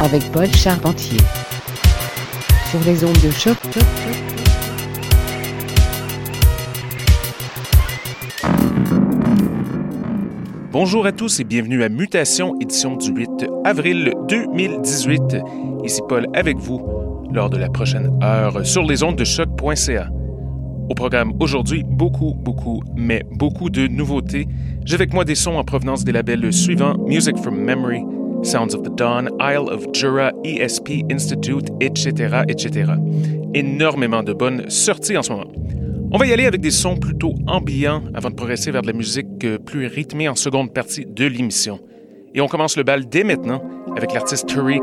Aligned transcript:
Avec 0.00 0.22
Paul 0.32 0.46
Charpentier. 0.54 1.18
Sur 2.70 2.80
les 2.86 3.04
ondes 3.04 3.20
de 3.22 3.30
choc. 3.30 3.56
Bonjour 10.72 11.04
à 11.04 11.12
tous 11.12 11.40
et 11.40 11.44
bienvenue 11.44 11.82
à 11.82 11.90
Mutation, 11.90 12.54
édition 12.60 12.96
du 12.96 13.10
8 13.10 13.28
avril 13.64 14.14
2018. 14.28 15.36
Ici 15.84 16.00
Paul 16.08 16.28
avec 16.32 16.56
vous 16.56 16.80
lors 17.30 17.50
de 17.50 17.58
la 17.58 17.68
prochaine 17.68 18.18
heure 18.22 18.64
sur 18.64 18.84
les 18.84 19.02
ondes 19.02 19.16
de 19.16 19.24
choc.ca. 19.24 20.08
Au 20.90 20.94
programme 20.94 21.34
aujourd'hui, 21.38 21.84
beaucoup, 21.86 22.34
beaucoup, 22.34 22.82
mais 22.96 23.22
beaucoup 23.30 23.70
de 23.70 23.86
nouveautés. 23.86 24.48
J'ai 24.84 24.96
avec 24.96 25.14
moi 25.14 25.24
des 25.24 25.36
sons 25.36 25.54
en 25.54 25.62
provenance 25.62 26.02
des 26.02 26.10
labels 26.10 26.52
suivants 26.52 26.96
Music 27.06 27.36
from 27.38 27.56
Memory, 27.56 28.02
Sounds 28.42 28.74
of 28.74 28.82
the 28.82 28.92
Dawn, 28.96 29.30
Isle 29.40 29.72
of 29.72 29.86
Jura, 29.92 30.32
ESP 30.42 31.04
Institute, 31.08 31.68
etc., 31.80 32.42
etc. 32.48 32.92
Énormément 33.54 34.24
de 34.24 34.32
bonnes 34.32 34.68
sorties 34.68 35.16
en 35.16 35.22
ce 35.22 35.30
moment. 35.30 35.52
On 36.10 36.18
va 36.18 36.26
y 36.26 36.32
aller 36.32 36.46
avec 36.46 36.60
des 36.60 36.72
sons 36.72 36.96
plutôt 36.96 37.34
ambiants 37.46 38.02
avant 38.12 38.30
de 38.30 38.34
progresser 38.34 38.72
vers 38.72 38.82
de 38.82 38.88
la 38.88 38.92
musique 38.92 39.44
euh, 39.44 39.58
plus 39.58 39.86
rythmée 39.86 40.28
en 40.28 40.34
seconde 40.34 40.74
partie 40.74 41.06
de 41.06 41.24
l'émission. 41.24 41.78
Et 42.34 42.40
on 42.40 42.48
commence 42.48 42.76
le 42.76 42.82
bal 42.82 43.08
dès 43.08 43.22
maintenant 43.22 43.62
avec 43.96 44.12
l'artiste 44.12 44.48
Tariq 44.48 44.82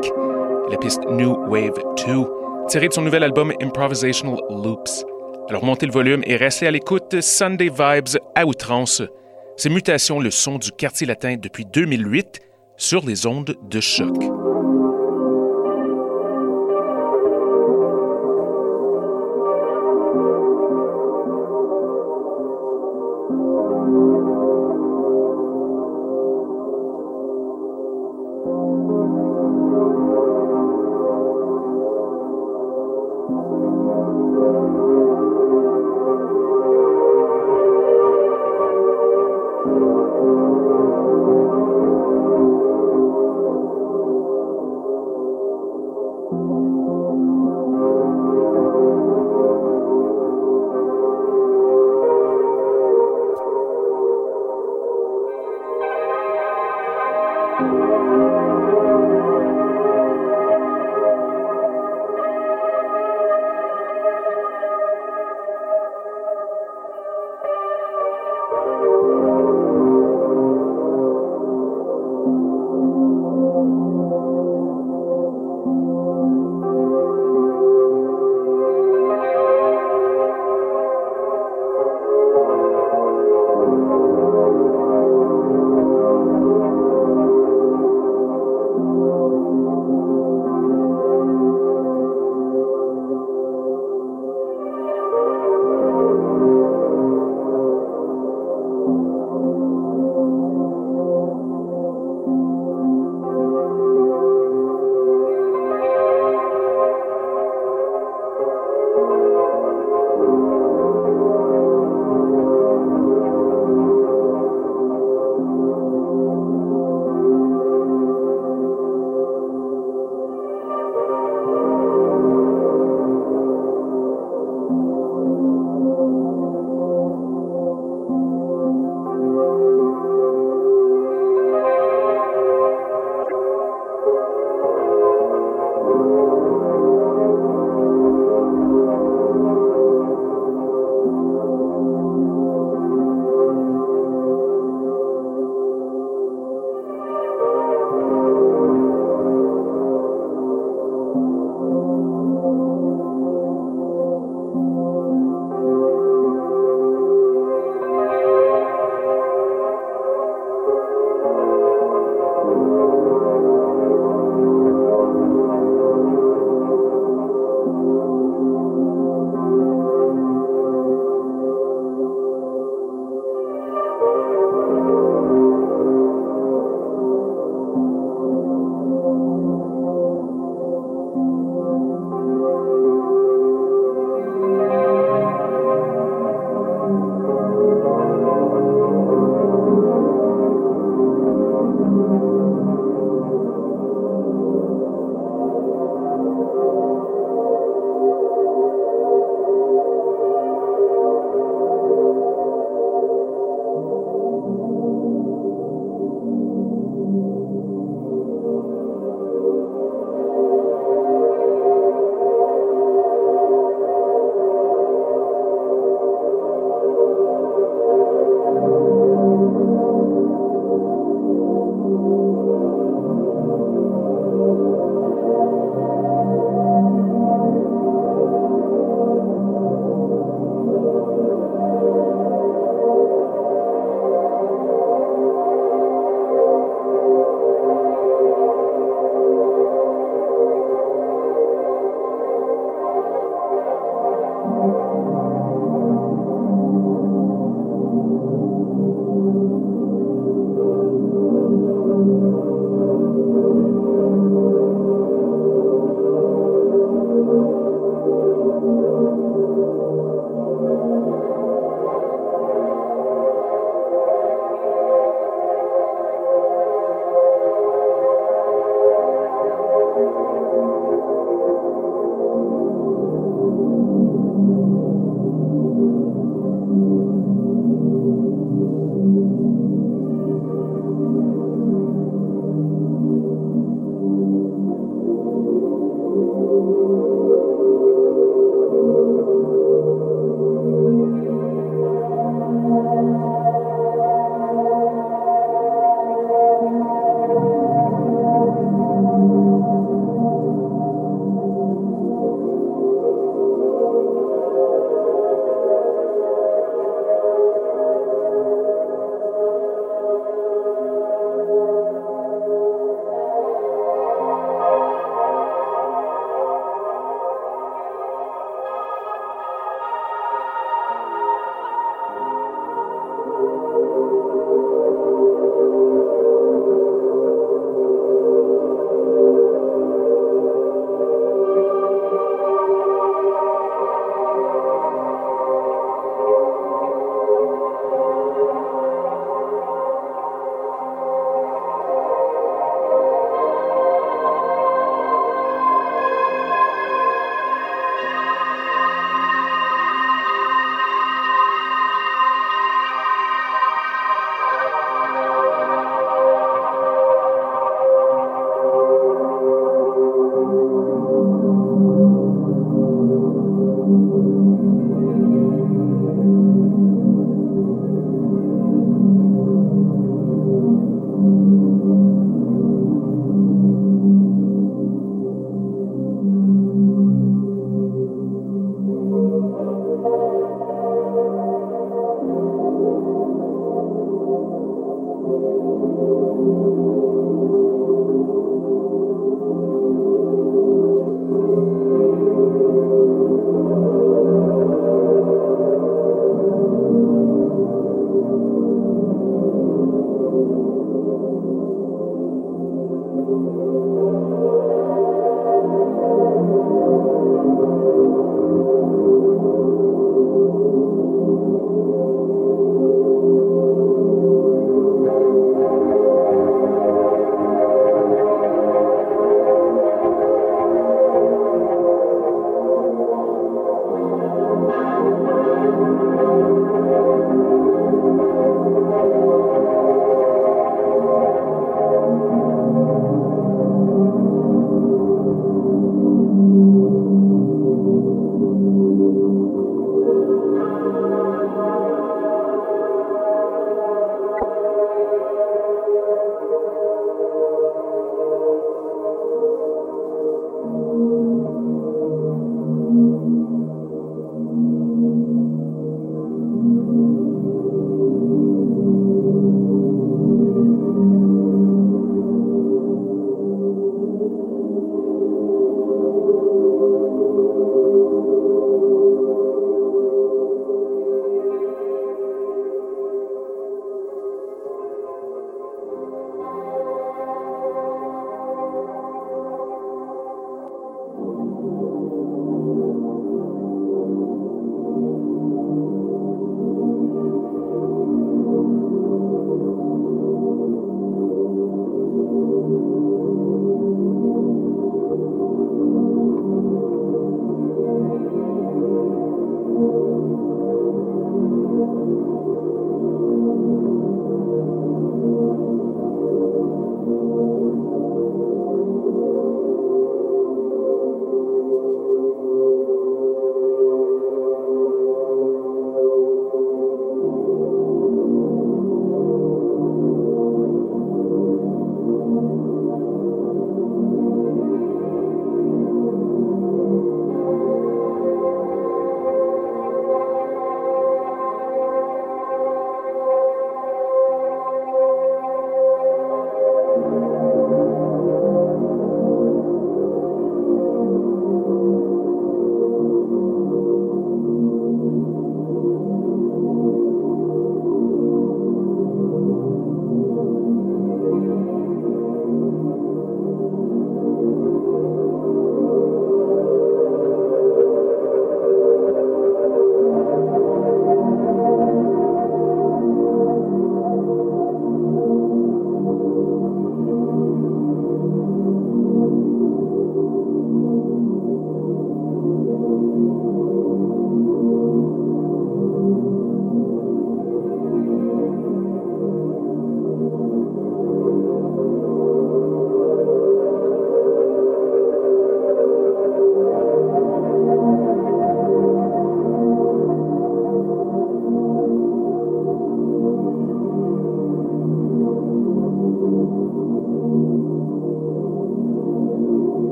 la 0.72 0.78
piste 0.78 1.02
New 1.10 1.36
Wave 1.50 1.78
2, 2.08 2.68
tirée 2.70 2.88
de 2.88 2.94
son 2.94 3.02
nouvel 3.02 3.24
album 3.24 3.52
Improvisational 3.62 4.40
Loops. 4.50 5.06
Alors 5.50 5.64
montez 5.64 5.86
le 5.86 5.94
volume 5.94 6.24
et 6.26 6.36
restez 6.36 6.68
à 6.68 6.72
l'écoute 6.72 7.22
Sunday 7.22 7.70
Vibes 7.70 8.20
à 8.36 8.46
outrance. 8.46 9.02
C'est 9.56 9.70
Mutation, 9.70 10.20
le 10.20 10.30
son 10.30 10.58
du 10.58 10.74
quartier 10.74 11.08
latin 11.08 11.38
depuis 11.38 11.64
2008 11.66 12.42
sur 12.76 13.06
les 13.06 13.26
ondes 13.26 13.56
de 13.70 13.80
choc. 13.80 14.14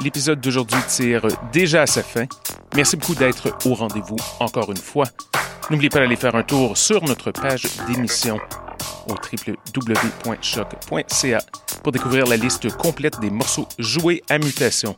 L'épisode 0.00 0.40
d'aujourd'hui 0.40 0.80
tire 0.88 1.26
déjà 1.52 1.82
à 1.82 1.86
sa 1.86 2.02
fin. 2.02 2.26
Merci 2.74 2.96
beaucoup 2.96 3.14
d'être 3.14 3.56
au 3.66 3.74
rendez-vous 3.74 4.16
encore 4.40 4.70
une 4.70 4.76
fois. 4.76 5.06
N'oubliez 5.70 5.90
pas 5.90 6.00
d'aller 6.00 6.16
faire 6.16 6.34
un 6.34 6.42
tour 6.42 6.76
sur 6.76 7.02
notre 7.04 7.30
page 7.30 7.66
d'émission 7.86 8.38
au 9.08 9.14
www.choc.ca 9.76 11.38
pour 11.82 11.92
découvrir 11.92 12.26
la 12.26 12.36
liste 12.36 12.74
complète 12.76 13.20
des 13.20 13.30
morceaux 13.30 13.68
joués 13.78 14.22
à 14.28 14.38
mutation. 14.38 14.96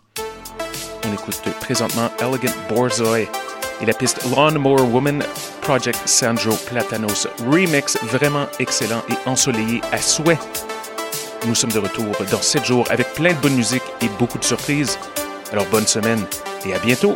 On 1.05 1.13
écoute 1.13 1.41
présentement 1.61 2.11
Elegant 2.21 2.53
Borzoi 2.69 3.21
et 3.21 3.87
la 3.87 3.93
piste 3.93 4.21
Lawnmower 4.35 4.83
Woman 4.83 5.23
Project 5.61 6.01
Sandro 6.07 6.57
Platanos 6.67 7.29
Remix, 7.51 7.99
vraiment 8.05 8.47
excellent 8.59 9.03
et 9.11 9.29
ensoleillé 9.29 9.81
à 9.93 9.99
souhait. 9.99 10.39
Nous 11.47 11.55
sommes 11.55 11.71
de 11.71 11.79
retour 11.79 12.13
dans 12.31 12.43
7 12.43 12.65
jours 12.65 12.87
avec 12.91 13.15
plein 13.15 13.33
de 13.33 13.39
bonne 13.39 13.55
musique 13.55 13.83
et 14.03 14.09
beaucoup 14.19 14.39
de 14.39 14.45
surprises. 14.45 14.99
Alors 15.53 15.67
bonne 15.67 15.87
semaine 15.87 16.27
et 16.65 16.75
à 16.75 16.79
bientôt! 16.81 17.15